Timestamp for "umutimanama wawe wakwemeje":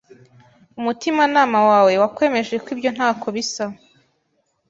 0.79-2.55